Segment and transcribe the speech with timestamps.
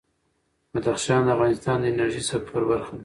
[0.73, 2.99] بدخشان د افغانستان د انرژۍ سکتور برخه ده.